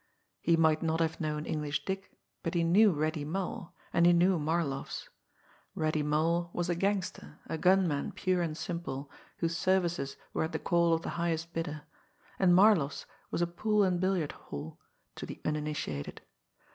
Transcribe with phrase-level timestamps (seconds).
[0.41, 2.09] He might not have known English Dick,
[2.41, 5.07] but he knew Reddy Mull, and he knew Marloff's!
[5.75, 10.57] Reddy Mull was a gangster, a gunman pure and simple, whose services were at the
[10.57, 11.83] call of the highest bidder;
[12.39, 14.79] and Marlopp's was a pool and billiard hall
[15.17, 16.21] to the uninitiated.